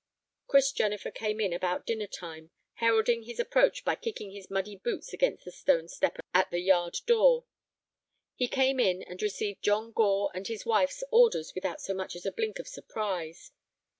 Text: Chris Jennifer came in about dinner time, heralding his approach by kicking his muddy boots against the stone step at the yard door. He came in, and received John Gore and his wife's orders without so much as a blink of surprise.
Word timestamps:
Chris 0.47 0.71
Jennifer 0.71 1.11
came 1.11 1.39
in 1.39 1.53
about 1.53 1.85
dinner 1.85 2.07
time, 2.07 2.49
heralding 2.73 3.21
his 3.21 3.39
approach 3.39 3.85
by 3.85 3.93
kicking 3.93 4.31
his 4.31 4.49
muddy 4.49 4.75
boots 4.75 5.13
against 5.13 5.45
the 5.45 5.51
stone 5.51 5.87
step 5.87 6.17
at 6.33 6.49
the 6.49 6.57
yard 6.59 6.97
door. 7.05 7.45
He 8.35 8.47
came 8.47 8.79
in, 8.79 9.03
and 9.03 9.21
received 9.21 9.61
John 9.61 9.91
Gore 9.91 10.31
and 10.33 10.47
his 10.47 10.65
wife's 10.65 11.03
orders 11.11 11.53
without 11.53 11.81
so 11.81 11.93
much 11.93 12.15
as 12.15 12.25
a 12.25 12.31
blink 12.31 12.57
of 12.57 12.67
surprise. 12.67 13.51